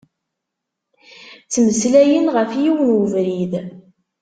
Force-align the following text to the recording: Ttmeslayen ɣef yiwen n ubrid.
Ttmeslayen 1.43 2.27
ɣef 2.35 2.51
yiwen 2.63 2.89
n 2.93 2.95
ubrid. 2.99 3.53